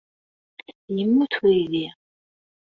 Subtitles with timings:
[0.95, 1.87] Yemmut weydi.